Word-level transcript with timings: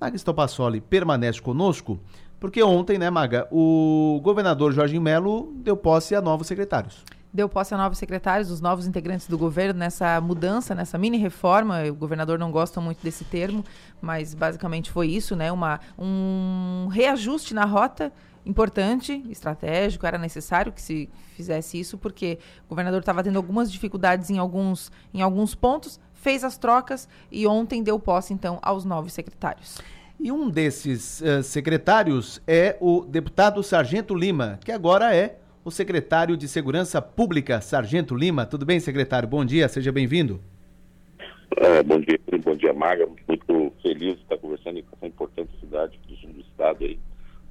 Maga 0.00 0.16
Estopassoli 0.16 0.80
permanece 0.80 1.42
conosco, 1.42 2.00
porque 2.38 2.62
ontem, 2.62 2.98
né, 2.98 3.10
Maga, 3.10 3.46
o 3.50 4.18
governador 4.22 4.72
Jorginho 4.72 5.02
Melo 5.02 5.52
deu 5.56 5.76
posse 5.76 6.14
a 6.14 6.22
novos 6.22 6.46
secretários 6.46 7.04
deu 7.32 7.48
posse 7.48 7.72
a 7.72 7.78
novos 7.78 7.96
secretários, 7.98 8.50
os 8.50 8.60
novos 8.60 8.88
integrantes 8.88 9.28
do 9.28 9.38
governo 9.38 9.78
nessa 9.78 10.20
mudança, 10.20 10.74
nessa 10.74 10.98
mini 10.98 11.16
reforma. 11.16 11.84
O 11.84 11.94
governador 11.94 12.38
não 12.38 12.50
gosta 12.50 12.80
muito 12.80 13.02
desse 13.02 13.24
termo, 13.24 13.64
mas 14.00 14.34
basicamente 14.34 14.90
foi 14.90 15.08
isso, 15.08 15.36
né? 15.36 15.52
Uma, 15.52 15.78
um 15.96 16.88
reajuste 16.90 17.54
na 17.54 17.64
rota 17.64 18.12
importante, 18.44 19.24
estratégico, 19.28 20.06
era 20.06 20.18
necessário 20.18 20.72
que 20.72 20.80
se 20.80 21.08
fizesse 21.36 21.78
isso, 21.78 21.96
porque 21.98 22.38
o 22.66 22.70
governador 22.70 23.00
estava 23.00 23.22
tendo 23.22 23.36
algumas 23.36 23.70
dificuldades 23.70 24.30
em 24.30 24.38
alguns, 24.38 24.90
em 25.14 25.22
alguns 25.22 25.54
pontos, 25.54 26.00
fez 26.20 26.44
as 26.44 26.56
trocas 26.56 27.08
e 27.32 27.46
ontem 27.46 27.82
deu 27.82 27.98
posse, 27.98 28.32
então, 28.32 28.58
aos 28.62 28.84
novos 28.84 29.12
secretários. 29.12 29.78
E 30.18 30.30
um 30.30 30.50
desses 30.50 31.22
uh, 31.22 31.42
secretários 31.42 32.42
é 32.46 32.76
o 32.78 33.04
deputado 33.04 33.62
Sargento 33.62 34.14
Lima, 34.14 34.58
que 34.62 34.70
agora 34.70 35.14
é 35.14 35.38
o 35.64 35.70
secretário 35.70 36.36
de 36.36 36.46
Segurança 36.46 37.00
Pública, 37.00 37.60
Sargento 37.60 38.14
Lima. 38.14 38.44
Tudo 38.44 38.66
bem, 38.66 38.78
secretário? 38.80 39.26
Bom 39.26 39.44
dia, 39.44 39.66
seja 39.68 39.90
bem-vindo. 39.90 40.40
É, 41.56 41.82
bom 41.82 41.98
dia, 41.98 42.18
bom 42.44 42.54
dia, 42.54 42.72
Maga. 42.72 43.08
Muito 43.26 43.72
feliz 43.82 44.16
de 44.16 44.22
estar 44.22 44.36
conversando 44.36 44.82
com 44.82 44.96
essa 44.96 45.06
importante 45.06 45.50
cidade 45.58 45.98
do 46.06 46.16
sul 46.16 46.32
do 46.32 46.40
estado 46.40 46.84
aí. 46.84 46.98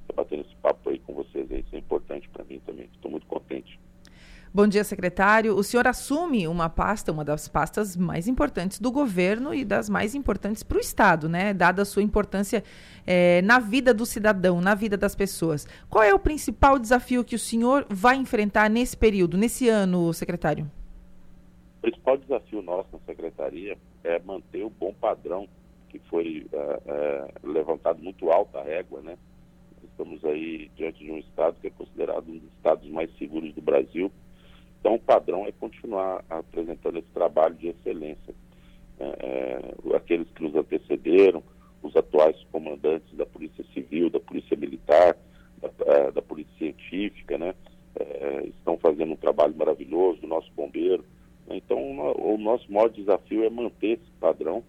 Estou 0.02 0.16
batendo 0.16 0.42
esse 0.42 0.56
papo 0.62 0.90
aí 0.90 0.98
com 1.00 1.14
vocês 1.14 1.50
aí. 1.50 1.60
Isso 1.60 1.74
é 1.74 1.78
importante 1.78 2.28
para 2.28 2.44
mim 2.44 2.60
também. 2.64 2.88
Estou 2.94 3.10
muito 3.10 3.26
contente. 3.26 3.39
Bom 4.52 4.66
dia, 4.66 4.82
secretário. 4.82 5.54
O 5.54 5.62
senhor 5.62 5.86
assume 5.86 6.48
uma 6.48 6.68
pasta, 6.68 7.12
uma 7.12 7.24
das 7.24 7.46
pastas 7.46 7.96
mais 7.96 8.26
importantes 8.26 8.80
do 8.80 8.90
governo 8.90 9.54
e 9.54 9.64
das 9.64 9.88
mais 9.88 10.12
importantes 10.12 10.64
para 10.64 10.76
o 10.76 10.80
Estado, 10.80 11.28
né? 11.28 11.54
Dada 11.54 11.82
a 11.82 11.84
sua 11.84 12.02
importância 12.02 12.64
é, 13.06 13.40
na 13.42 13.60
vida 13.60 13.94
do 13.94 14.04
cidadão, 14.04 14.60
na 14.60 14.74
vida 14.74 14.96
das 14.96 15.14
pessoas. 15.14 15.68
Qual 15.88 16.02
é 16.02 16.12
o 16.12 16.18
principal 16.18 16.80
desafio 16.80 17.22
que 17.22 17.36
o 17.36 17.38
senhor 17.38 17.86
vai 17.88 18.16
enfrentar 18.16 18.68
nesse 18.68 18.96
período, 18.96 19.38
nesse 19.38 19.68
ano, 19.68 20.12
secretário? 20.12 20.68
O 21.78 21.82
principal 21.82 22.16
desafio 22.16 22.60
nosso 22.60 22.88
na 22.92 22.98
secretaria 23.06 23.78
é 24.02 24.18
manter 24.18 24.64
o 24.64 24.70
bom 24.70 24.92
padrão 24.92 25.46
que 25.88 26.00
foi 26.10 26.48
é, 26.52 26.80
é, 26.86 27.34
levantado 27.44 28.02
muito 28.02 28.28
alto 28.32 28.58
a 28.58 28.64
régua, 28.64 29.00
né? 29.00 29.16
Estamos 29.84 30.24
aí 30.24 30.68
diante 30.74 31.04
de 31.04 31.12
um 31.12 31.18
estado 31.18 31.56
que 31.60 31.68
é 31.68 31.70
considerado 31.70 32.28
um 32.28 32.38
dos 32.38 32.52
estados 32.56 32.90
mais 32.90 33.16
seguros 33.16 33.54
do 33.54 33.62
Brasil 33.62 34.10
então, 34.80 34.94
o 34.94 34.98
padrão 34.98 35.46
é 35.46 35.52
continuar 35.52 36.24
apresentando 36.28 36.98
esse 36.98 37.08
trabalho 37.08 37.54
de 37.54 37.68
excelência. 37.68 38.34
É, 38.98 39.04
é, 39.04 39.96
aqueles 39.96 40.26
que 40.30 40.42
nos 40.42 40.54
antecederam, 40.54 41.42
os 41.82 41.94
atuais 41.94 42.36
comandantes 42.50 43.14
da 43.14 43.26
Polícia 43.26 43.64
Civil, 43.74 44.10
da 44.10 44.20
Polícia 44.20 44.56
Militar, 44.56 45.16
da, 45.60 45.70
é, 45.86 46.10
da 46.10 46.22
Polícia 46.22 46.52
Científica, 46.58 47.36
né, 47.38 47.54
é, 47.98 48.46
estão 48.46 48.78
fazendo 48.78 49.12
um 49.12 49.16
trabalho 49.16 49.54
maravilhoso, 49.54 50.20
o 50.22 50.28
nosso 50.28 50.50
bombeiro. 50.52 51.04
Então, 51.50 51.78
o 52.16 52.38
nosso 52.38 52.70
maior 52.72 52.88
desafio 52.88 53.44
é 53.44 53.50
manter 53.50 53.98
esse 53.98 54.10
padrão 54.20 54.62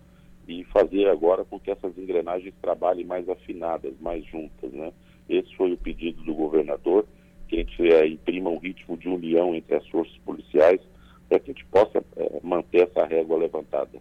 e 0.48 0.64
fazer 0.66 1.08
agora 1.08 1.46
com 1.46 1.60
que 1.60 1.70
essas 1.70 1.96
engrenagens 1.98 2.56
trabalhem 2.62 3.06
mais 3.06 3.30
afinadas, 3.30 3.94
mais 4.02 4.26
juntas. 4.26 4.72
Né? 4.72 4.92
Esse 5.30 5.56
foi 5.56 5.72
o 5.72 5.78
pedido 5.78 6.24
do 6.24 6.34
governador 6.34 7.06
que 7.52 7.58
a 7.58 7.60
gente 7.60 7.94
é, 7.94 8.08
imprima 8.08 8.50
um 8.50 8.58
ritmo 8.58 8.96
de 8.96 9.10
união 9.10 9.54
entre 9.54 9.76
as 9.76 9.86
forças 9.90 10.16
policiais 10.20 10.80
para 11.28 11.38
que 11.40 11.52
a 11.52 11.54
gente 11.54 11.66
possa 11.66 12.04
é, 12.16 12.40
manter 12.42 12.88
essa 12.88 13.06
régua 13.06 13.38
levantada. 13.38 14.00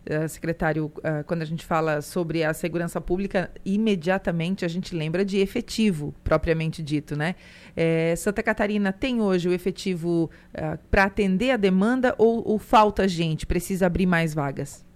Uh, 0.00 0.26
secretário, 0.28 0.86
uh, 0.86 1.22
quando 1.26 1.42
a 1.42 1.44
gente 1.44 1.64
fala 1.64 2.00
sobre 2.00 2.42
a 2.42 2.54
segurança 2.54 3.00
pública, 3.02 3.50
imediatamente 3.64 4.64
a 4.64 4.68
gente 4.68 4.96
lembra 4.96 5.24
de 5.26 5.38
efetivo, 5.38 6.14
propriamente 6.24 6.82
dito, 6.82 7.14
né? 7.14 7.34
É, 7.76 8.16
Santa 8.16 8.42
Catarina 8.42 8.94
tem 8.94 9.20
hoje 9.20 9.48
o 9.48 9.52
efetivo 9.52 10.30
uh, 10.54 10.78
para 10.90 11.04
atender 11.04 11.50
a 11.50 11.56
demanda 11.58 12.14
ou, 12.16 12.42
ou, 12.48 12.58
falta 12.58 13.06
gente? 13.06 13.46
Precisa 13.46 13.86
abrir 13.86 14.06
mais 14.06 14.32
vagas? 14.32 14.86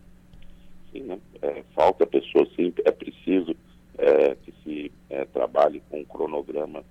Sim, 0.91 1.03
né? 1.03 1.19
É, 1.43 1.62
falta 1.75 2.06
pessoas, 2.06 2.49
sim. 2.56 2.72
É 2.84 2.91
preciso 2.91 3.54
é, 3.99 4.34
que 4.37 4.54
se 4.65 4.93
é, 5.10 5.27
trabalhe 5.27 5.83
com 5.91 6.00
um 6.00 6.04
cronograma 6.04 6.83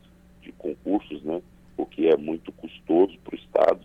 de 0.43 0.51
concursos, 0.53 1.23
né? 1.23 1.41
o 1.77 1.85
que 1.85 2.07
é 2.07 2.15
muito 2.15 2.51
custoso 2.51 3.17
para 3.23 3.35
o 3.35 3.39
Estado. 3.39 3.81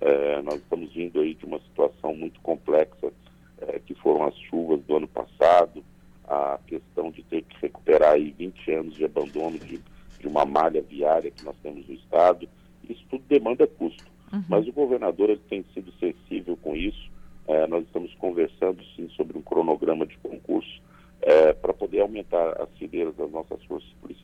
É, 0.00 0.42
nós 0.42 0.56
estamos 0.56 0.92
vindo 0.92 1.20
aí 1.20 1.34
de 1.34 1.44
uma 1.44 1.58
situação 1.60 2.14
muito 2.14 2.40
complexa, 2.40 3.12
é, 3.60 3.78
que 3.80 3.94
foram 3.94 4.24
as 4.24 4.36
chuvas 4.38 4.80
do 4.82 4.96
ano 4.96 5.08
passado, 5.08 5.84
a 6.26 6.58
questão 6.66 7.10
de 7.10 7.22
ter 7.24 7.42
que 7.42 7.56
recuperar 7.60 8.12
aí 8.12 8.34
20 8.38 8.72
anos 8.72 8.94
de 8.94 9.04
abandono 9.04 9.58
de, 9.58 9.80
de 10.18 10.26
uma 10.26 10.44
malha 10.44 10.80
viária 10.80 11.30
que 11.30 11.44
nós 11.44 11.56
temos 11.62 11.86
no 11.86 11.94
Estado. 11.94 12.48
Isso 12.88 13.04
tudo 13.10 13.24
demanda 13.28 13.66
custo. 13.66 14.04
Uhum. 14.32 14.44
Mas 14.48 14.66
o 14.66 14.72
governador 14.72 15.28
ele 15.28 15.42
tem 15.48 15.64
sido 15.74 15.92
sensível 15.98 16.56
com 16.56 16.76
isso. 16.76 17.10
É, 17.48 17.66
nós 17.66 17.84
estamos 17.84 18.14
conversando 18.14 18.82
sim 18.94 19.08
sobre 19.16 19.36
um 19.36 19.42
cronograma 19.42 20.06
de 20.06 20.16
concurso 20.18 20.80
é, 21.20 21.52
para 21.52 21.74
poder 21.74 22.00
aumentar 22.00 22.62
as 22.62 22.68
fileiras 22.78 23.14
das 23.16 23.30
nossas 23.30 23.62
forças 23.64 23.90
policiais. 24.00 24.19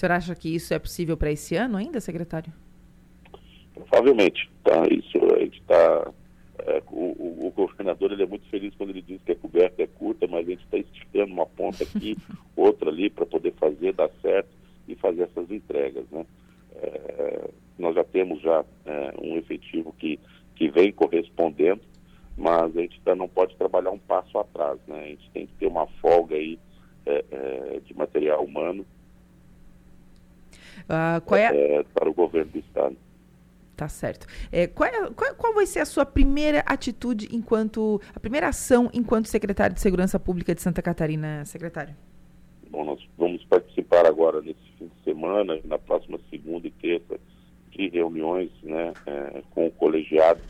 Senhor 0.00 0.12
acha 0.12 0.34
que 0.34 0.48
isso 0.48 0.72
é 0.72 0.78
possível 0.78 1.14
para 1.14 1.30
esse 1.30 1.54
ano 1.54 1.76
ainda, 1.76 2.00
secretário? 2.00 2.50
Provavelmente. 3.74 4.50
Tá, 4.64 4.82
isso 4.90 5.18
a 5.34 5.38
gente 5.40 5.60
está. 5.60 6.10
É, 6.60 6.82
o, 6.90 7.46
o, 7.46 7.52
governador 7.54 8.12
ele 8.12 8.22
é 8.22 8.26
muito 8.26 8.48
feliz 8.48 8.74
quando 8.76 8.90
ele 8.90 9.02
diz 9.02 9.20
que 9.22 9.32
a 9.32 9.36
coberta 9.36 9.82
é 9.82 9.86
curta, 9.86 10.26
mas 10.26 10.46
a 10.46 10.50
gente 10.50 10.64
está 10.64 10.78
esticando 10.78 11.32
uma 11.32 11.44
ponta 11.44 11.84
aqui, 11.84 12.16
outra 12.56 12.88
ali, 12.88 13.10
para 13.10 13.26
poder 13.26 13.52
fazer, 13.54 13.92
dar 13.92 14.10
certo 14.22 14.48
e 14.88 14.94
fazer 14.94 15.22
essas 15.24 15.50
entregas. 15.50 16.04
Né? 16.10 16.24
É, 16.76 17.50
nós 17.78 17.94
já 17.94 18.04
temos 18.04 18.40
já 18.40 18.64
é, 18.86 19.14
um 19.22 19.36
efetivo 19.36 19.94
que, 19.98 20.18
que 20.54 20.70
vem 20.70 20.92
correspondendo, 20.92 21.82
mas 22.38 22.74
a 22.74 22.80
gente 22.80 22.96
ainda 22.98 23.14
não 23.14 23.28
pode 23.28 23.54
trabalhar 23.56 23.90
um 23.90 23.98
passo 23.98 24.38
atrás. 24.38 24.78
Né? 24.86 24.98
A 24.98 25.06
gente 25.08 25.30
tem 25.30 25.46
que 25.46 25.54
ter 25.54 25.66
uma 25.66 25.86
folga 26.00 26.36
aí 26.36 26.58
é, 27.04 27.24
é, 27.30 27.80
de 27.84 27.94
material 27.94 28.42
humano 28.44 28.84
Uh, 30.84 31.20
qual 31.24 31.38
é, 31.38 31.76
é, 31.76 31.82
para 31.94 32.08
o 32.08 32.14
governo 32.14 32.50
do 32.52 32.58
Estado. 32.58 32.96
Tá 33.76 33.88
certo. 33.88 34.26
É, 34.52 34.66
qual, 34.66 34.88
é, 34.88 35.10
qual, 35.10 35.34
qual, 35.34 35.54
vai 35.54 35.64
ser 35.64 35.80
a 35.80 35.86
sua 35.86 36.04
primeira 36.04 36.60
atitude 36.66 37.28
enquanto. 37.32 38.00
a 38.14 38.20
primeira 38.20 38.48
ação 38.48 38.90
enquanto 38.92 39.26
secretário 39.26 39.74
de 39.74 39.80
Segurança 39.80 40.20
Pública 40.20 40.54
de 40.54 40.60
Santa 40.60 40.82
Catarina, 40.82 41.44
secretário? 41.46 41.94
Bom, 42.70 42.84
nós 42.84 43.00
vamos 43.16 43.42
participar 43.44 44.06
agora 44.06 44.40
nesse 44.42 44.60
fim 44.78 44.86
de 44.86 45.02
semana, 45.02 45.58
na 45.64 45.78
próxima 45.78 46.20
segunda 46.28 46.68
e 46.68 46.70
terça, 46.70 47.18
de 47.70 47.88
reuniões 47.88 48.50
né, 48.62 48.92
é, 49.06 49.42
com 49.50 49.66
o 49.66 49.70
colegiado 49.72 50.40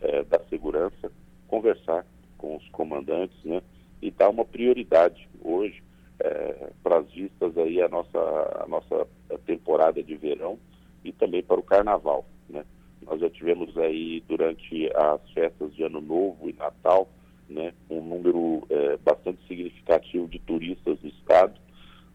é, 0.00 0.22
da 0.24 0.38
segurança, 0.50 1.10
conversar 1.48 2.04
com 2.36 2.56
os 2.56 2.68
comandantes 2.68 3.36
né, 3.44 3.62
e 4.02 4.10
dar 4.10 4.28
uma 4.28 4.44
prioridade 4.44 5.28
hoje 5.42 5.82
é, 6.20 6.70
para 6.82 6.98
as 6.98 7.10
vistas 7.10 7.56
aí 7.58 7.80
a 7.80 7.88
nossa, 7.88 8.18
a 8.18 8.66
nossa 8.68 9.06
temporada 9.46 10.02
de 10.02 10.16
verão 10.16 10.58
e 11.04 11.12
também 11.12 11.42
para 11.42 11.58
o 11.58 11.62
carnaval. 11.62 12.24
Né? 12.48 12.64
Nós 13.02 13.20
já 13.20 13.28
tivemos 13.30 13.76
aí 13.78 14.22
durante 14.28 14.90
as 14.94 15.20
festas 15.32 15.74
de 15.74 15.82
Ano 15.82 16.00
Novo 16.00 16.48
e 16.48 16.52
Natal 16.52 17.08
né, 17.48 17.72
um 17.90 18.00
número 18.00 18.66
é, 18.70 18.96
bastante 18.98 19.46
significativo 19.46 20.26
de 20.28 20.38
turistas 20.40 20.98
do 20.98 21.08
estado 21.08 21.60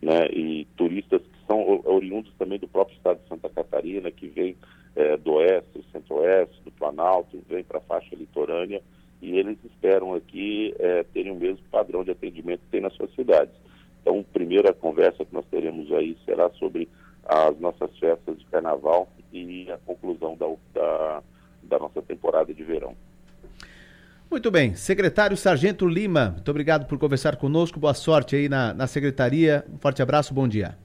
né, 0.01 0.27
e 0.31 0.65
turistas 0.75 1.21
que 1.21 1.45
são 1.47 1.81
oriundos 1.85 2.33
também 2.37 2.59
do 2.59 2.67
próprio 2.67 2.95
estado 2.97 3.19
de 3.21 3.27
Santa 3.27 3.49
Catarina, 3.49 4.11
que 4.11 4.27
vêm 4.27 4.55
é, 4.95 5.17
do 5.17 5.33
oeste, 5.33 5.85
centro-oeste, 5.91 6.61
do 6.63 6.71
Planalto, 6.71 7.39
vêm 7.47 7.63
para 7.63 7.79
a 7.79 7.81
faixa 7.81 8.15
litorânea 8.15 8.81
e 9.21 9.37
eles 9.37 9.57
esperam 9.65 10.13
aqui 10.13 10.73
é, 10.79 11.03
terem 11.03 11.31
o 11.31 11.35
mesmo 11.35 11.63
padrão 11.69 12.03
de 12.03 12.11
atendimento 12.11 12.61
que 12.61 12.71
tem 12.71 12.81
nas 12.81 12.93
suas 12.93 13.13
cidades. 13.13 13.53
A 14.59 14.61
primeira 14.61 14.73
conversa 14.73 15.23
que 15.23 15.33
nós 15.33 15.45
teremos 15.49 15.89
aí 15.93 16.17
será 16.25 16.49
sobre 16.51 16.89
as 17.25 17.57
nossas 17.59 17.97
festas 17.97 18.37
de 18.37 18.45
carnaval 18.47 19.07
e 19.31 19.71
a 19.71 19.77
conclusão 19.85 20.35
da, 20.35 20.47
da, 20.73 21.23
da 21.63 21.79
nossa 21.79 22.01
temporada 22.01 22.53
de 22.53 22.61
verão. 22.61 22.93
Muito 24.29 24.51
bem. 24.51 24.75
Secretário 24.75 25.37
Sargento 25.37 25.87
Lima, 25.87 26.31
muito 26.31 26.51
obrigado 26.51 26.85
por 26.87 26.97
conversar 26.99 27.37
conosco. 27.37 27.79
Boa 27.79 27.93
sorte 27.93 28.35
aí 28.35 28.49
na, 28.49 28.73
na 28.73 28.85
secretaria. 28.85 29.63
Um 29.73 29.77
forte 29.77 30.01
abraço, 30.01 30.33
bom 30.33 30.47
dia. 30.47 30.77